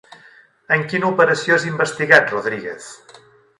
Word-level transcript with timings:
En 0.77 0.85
quina 0.93 1.09
operació 1.09 1.59
és 1.61 1.67
investigat 1.73 2.35
Rodríguez? 2.37 2.91